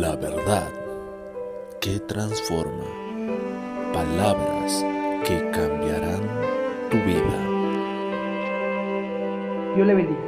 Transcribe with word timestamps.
La 0.00 0.16
verdad 0.16 0.70
que 1.78 2.00
transforma. 2.00 2.86
Palabras 3.92 4.82
que 5.22 5.50
cambiarán 5.50 6.22
tu 6.90 6.96
vida. 6.96 7.36
Dios 9.76 9.86
le 9.86 9.94
bendiga. 9.94 10.18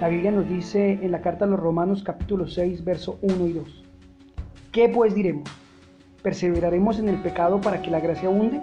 La 0.00 0.08
Biblia 0.08 0.30
nos 0.30 0.48
dice 0.48 0.92
en 1.02 1.12
la 1.12 1.20
carta 1.20 1.44
a 1.44 1.48
los 1.48 1.60
Romanos 1.60 2.02
capítulo 2.02 2.48
6, 2.48 2.84
verso 2.84 3.18
1 3.20 3.46
y 3.46 3.52
2. 3.52 3.84
¿Qué 4.72 4.88
pues 4.88 5.14
diremos? 5.14 5.50
¿Perseveraremos 6.22 6.98
en 6.98 7.10
el 7.10 7.20
pecado 7.20 7.60
para 7.60 7.82
que 7.82 7.90
la 7.90 8.00
gracia 8.00 8.30
abunde? 8.30 8.62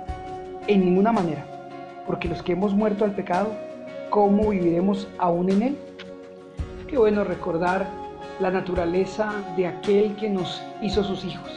En 0.66 0.80
ninguna 0.80 1.12
manera, 1.12 1.46
porque 2.08 2.28
los 2.28 2.42
que 2.42 2.54
hemos 2.54 2.74
muerto 2.74 3.06
al 3.06 3.14
pecado, 3.14 3.52
¿cómo 4.10 4.50
viviremos 4.50 5.08
aún 5.20 5.52
en 5.52 5.62
él? 5.62 5.78
Qué 6.88 6.98
bueno 6.98 7.24
recordar 7.24 8.03
la 8.40 8.52
naturaleza 8.52 9.34
de 9.56 9.68
aquel 9.68 10.16
que 10.16 10.30
nos 10.30 10.62
hizo 10.82 11.04
sus 11.04 11.24
hijos, 11.24 11.52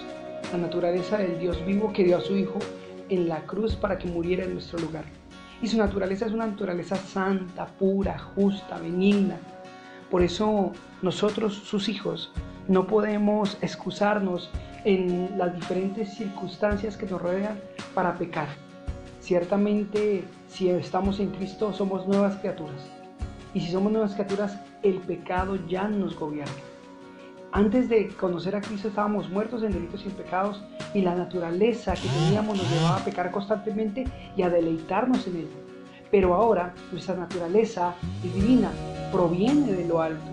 la 0.53 0.59
naturaleza 0.59 1.19
del 1.19 1.39
Dios 1.39 1.65
vivo 1.65 1.93
que 1.93 2.05
dio 2.05 2.19
a 2.19 2.21
su 2.21 2.37
Hijo 2.37 2.59
en 3.09 3.29
la 3.29 3.41
cruz 3.43 3.75
para 3.75 3.99
que 3.99 4.09
muriera 4.09 4.45
en 4.45 4.55
nuestro 4.55 4.79
lugar. 4.79 5.05
Y 5.63 5.69
su 5.69 5.79
naturaleza 5.79 6.27
es 6.27 6.33
una 6.33 6.47
naturaleza 6.47 6.97
santa, 6.97 7.67
pura, 7.67 8.19
justa, 8.19 8.79
benigna. 8.79 9.39
Por 10.11 10.23
eso 10.23 10.73
nosotros, 11.03 11.55
sus 11.55 11.89
hijos, 11.89 12.33
no 12.69 12.87
podemos 12.87 13.57
excusarnos 13.63 14.51
en 14.85 15.37
las 15.39 15.55
diferentes 15.55 16.15
circunstancias 16.15 16.97
que 16.97 17.07
nos 17.07 17.23
rodean 17.23 17.59
para 17.95 18.15
pecar. 18.17 18.49
Ciertamente, 19.21 20.25
si 20.49 20.69
estamos 20.69 21.19
en 21.21 21.31
Cristo, 21.31 21.73
somos 21.73 22.07
nuevas 22.07 22.37
criaturas. 22.37 22.96
Y 23.57 23.61
si 23.61 23.73
somos 23.73 23.91
nuevas 23.91 24.13
criaturas, 24.13 24.59
el 24.83 24.97
pecado 24.99 25.57
ya 25.67 25.89
nos 25.89 26.15
gobierna. 26.15 26.53
Antes 27.53 27.89
de 27.89 28.09
conocer 28.09 28.55
a 28.55 28.61
Cristo 28.61 28.89
estábamos 28.89 29.31
muertos 29.31 29.63
en 29.63 29.73
delitos 29.73 30.05
y 30.05 30.11
en 30.11 30.15
pecados 30.15 30.63
y 30.93 31.01
la 31.01 31.15
naturaleza 31.15 31.95
que 31.95 32.07
teníamos 32.07 32.59
nos 32.59 32.71
llevaba 32.71 32.99
a 32.99 33.05
pecar 33.07 33.31
constantemente 33.31 34.05
y 34.37 34.43
a 34.43 34.51
deleitarnos 34.51 35.27
en 35.27 35.37
él. 35.37 35.49
Pero 36.11 36.35
ahora 36.35 36.75
nuestra 36.93 37.17
naturaleza 37.17 37.95
divina 38.23 38.71
proviene 39.11 39.73
de 39.73 39.89
lo 39.89 40.03
alto. 40.03 40.27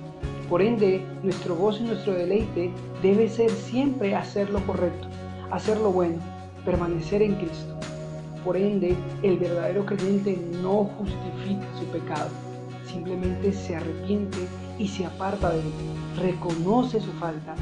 Por 0.49 0.61
ende, 0.61 1.01
nuestro 1.23 1.55
gozo 1.55 1.81
y 1.81 1.87
nuestro 1.87 2.11
deleite 2.11 2.73
debe 3.01 3.29
ser 3.29 3.51
siempre 3.51 4.17
hacer 4.17 4.49
lo 4.49 4.59
correcto, 4.65 5.07
hacer 5.49 5.77
lo 5.77 5.93
bueno, 5.93 6.17
permanecer 6.65 7.21
en 7.21 7.35
Cristo. 7.35 7.73
Por 8.43 8.57
ende, 8.57 8.97
el 9.21 9.37
verdadero 9.37 9.85
creyente 9.85 10.37
no 10.61 10.89
justifica 10.97 11.65
su 11.79 11.85
pecado, 11.85 12.29
simplemente 12.93 13.51
se 13.51 13.75
arrepiente 13.75 14.37
y 14.77 14.87
se 14.87 15.05
aparta 15.05 15.49
de 15.49 15.59
él, 15.59 15.71
reconoce 16.17 16.99
su 16.99 17.11
falta 17.13 17.55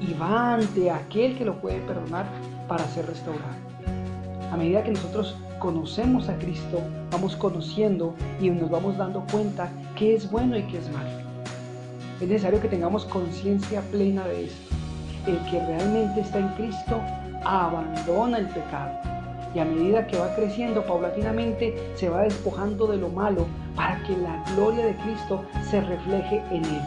y 0.00 0.14
va 0.14 0.54
ante 0.54 0.90
aquel 0.90 1.36
que 1.36 1.44
lo 1.44 1.60
puede 1.60 1.80
perdonar 1.80 2.26
para 2.66 2.86
ser 2.88 3.06
restaurado. 3.06 3.56
A 4.50 4.56
medida 4.56 4.82
que 4.82 4.92
nosotros 4.92 5.36
conocemos 5.58 6.28
a 6.28 6.38
Cristo, 6.38 6.80
vamos 7.10 7.36
conociendo 7.36 8.14
y 8.40 8.48
nos 8.50 8.70
vamos 8.70 8.96
dando 8.96 9.24
cuenta 9.30 9.70
qué 9.96 10.14
es 10.14 10.30
bueno 10.30 10.56
y 10.56 10.62
qué 10.62 10.78
es 10.78 10.90
malo. 10.90 11.28
Es 12.20 12.28
necesario 12.28 12.60
que 12.60 12.68
tengamos 12.68 13.04
conciencia 13.04 13.82
plena 13.90 14.26
de 14.26 14.46
esto. 14.46 14.74
El 15.26 15.38
que 15.50 15.64
realmente 15.66 16.20
está 16.20 16.38
en 16.38 16.48
Cristo 16.54 17.00
abandona 17.44 18.38
el 18.38 18.48
pecado 18.48 19.07
y 19.54 19.58
a 19.58 19.64
medida 19.64 20.06
que 20.06 20.18
va 20.18 20.34
creciendo 20.34 20.84
paulatinamente 20.84 21.92
se 21.94 22.08
va 22.08 22.22
despojando 22.22 22.86
de 22.86 22.98
lo 22.98 23.08
malo 23.08 23.46
para 23.74 24.02
que 24.04 24.16
la 24.16 24.44
gloria 24.54 24.86
de 24.86 24.96
Cristo 24.96 25.44
se 25.70 25.80
refleje 25.80 26.42
en 26.50 26.64
él. 26.64 26.82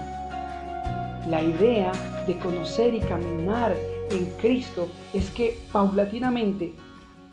La 1.28 1.42
idea 1.42 1.92
de 2.28 2.38
conocer 2.38 2.94
y 2.94 3.00
caminar 3.00 3.76
en 4.10 4.26
Cristo 4.40 4.88
es 5.14 5.30
que 5.32 5.58
paulatinamente, 5.72 6.74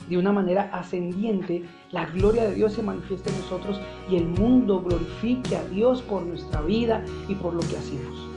de 0.09 0.19
una 0.19 0.33
manera 0.33 0.71
ascendiente, 0.73 1.65
la 1.91 2.07
gloria 2.07 2.45
de 2.45 2.55
Dios 2.55 2.75
se 2.75 2.83
manifieste 2.83 3.31
en 3.31 3.41
nosotros 3.41 3.81
y 4.11 4.17
el 4.17 4.27
mundo 4.27 4.81
glorifique 4.81 5.57
a 5.57 5.65
Dios 5.65 6.03
por 6.03 6.23
nuestra 6.23 6.61
vida 6.63 7.05
y 7.29 7.35
por 7.35 7.55
lo 7.55 7.61
que 7.61 7.77
hacemos. 7.77 8.29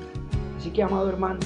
Así 0.58 0.72
que, 0.72 0.84
amado 0.84 1.10
hermano, 1.10 1.40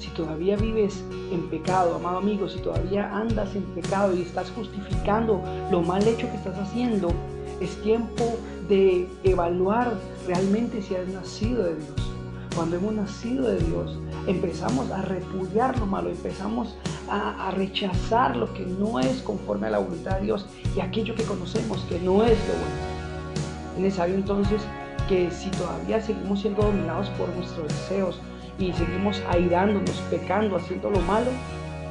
si 0.00 0.08
todavía 0.10 0.56
vives 0.56 1.04
en 1.30 1.48
pecado, 1.50 1.94
amado 1.94 2.18
amigo, 2.18 2.48
si 2.48 2.58
todavía 2.60 3.14
andas 3.14 3.54
en 3.54 3.62
pecado 3.74 4.16
y 4.16 4.22
estás 4.22 4.50
justificando 4.50 5.42
lo 5.70 5.82
mal 5.82 6.02
hecho 6.08 6.28
que 6.30 6.36
estás 6.36 6.58
haciendo, 6.58 7.12
es 7.60 7.80
tiempo 7.82 8.38
de 8.68 9.06
evaluar 9.24 9.92
realmente 10.26 10.80
si 10.80 10.96
has 10.96 11.06
nacido 11.08 11.64
de 11.64 11.76
Dios. 11.76 12.12
Cuando 12.54 12.76
hemos 12.76 12.94
nacido 12.94 13.46
de 13.46 13.58
Dios, 13.58 13.98
empezamos 14.26 14.90
a 14.90 15.02
repudiar 15.02 15.78
lo 15.78 15.86
malo, 15.86 16.08
empezamos 16.08 16.74
a, 17.08 17.50
rechazar 17.50 18.36
lo 18.36 18.52
que 18.54 18.64
no 18.64 19.00
es 19.00 19.20
conforme 19.22 19.66
a 19.66 19.70
la 19.70 19.78
voluntad 19.78 20.16
de 20.16 20.26
Dios 20.26 20.46
y 20.76 20.80
aquello 20.80 21.14
que 21.14 21.24
conocemos 21.24 21.80
que 21.88 21.98
no 21.98 22.24
es 22.24 22.38
lo 22.48 22.54
bueno. 22.54 23.74
Es 23.74 23.80
necesario 23.80 24.14
entonces 24.14 24.62
que 25.08 25.30
si 25.30 25.50
todavía 25.50 26.00
seguimos 26.00 26.40
siendo 26.40 26.62
dominados 26.62 27.08
por 27.10 27.28
nuestros 27.30 27.68
deseos 27.68 28.20
y 28.60 28.72
seguimos 28.72 29.20
airándonos, 29.28 30.00
pecando, 30.10 30.56
haciendo 30.56 30.90
lo 30.90 31.00
malo, 31.00 31.30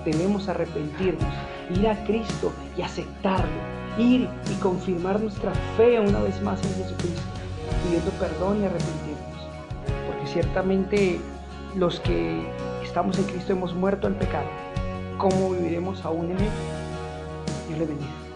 debemos 0.06 0.48
arrepentirnos, 0.48 1.34
ir 1.76 1.88
a 1.88 2.02
Cristo 2.06 2.54
y 2.78 2.82
aceptarlo, 2.82 3.50
ir 3.98 4.30
y 4.50 4.54
confirmar 4.62 5.20
nuestra 5.20 5.52
fe 5.76 6.00
una 6.00 6.22
vez 6.22 6.42
más 6.42 6.64
en 6.64 6.84
Jesucristo, 6.84 7.22
pidiendo 7.84 8.12
perdón 8.12 8.62
y 8.62 8.66
arrepentirnos 8.66 9.10
ciertamente 10.34 11.20
los 11.76 12.00
que 12.00 12.42
estamos 12.84 13.18
en 13.18 13.26
Cristo 13.26 13.54
hemos 13.54 13.74
muerto 13.74 14.08
al 14.08 14.16
pecado. 14.16 14.48
¿Cómo 15.18 15.52
viviremos 15.52 16.06
aún 16.06 16.32
en 16.32 16.38
él? 16.38 16.50
Dios 17.68 17.80
le 17.80 17.86
bendiga. 17.86 18.29